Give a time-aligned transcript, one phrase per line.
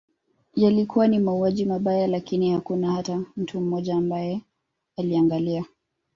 [0.55, 4.41] Yalikuwa ni mauaji mabaya lakini hakuna hata mtu mmoja ambaye
[4.97, 5.65] aliangalia